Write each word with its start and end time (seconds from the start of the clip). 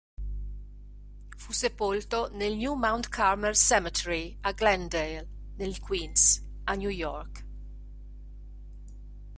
Fu 1.37 1.51
sepolto 1.53 2.31
nel 2.33 2.55
New 2.57 2.73
Mount 2.73 3.07
Carmel 3.09 3.53
Cemetery 3.55 4.35
a 4.41 4.51
Glendale 4.51 5.29
nel 5.57 5.79
Queens, 5.79 6.43
a 6.63 6.73
New 6.73 6.89
York. 6.89 7.45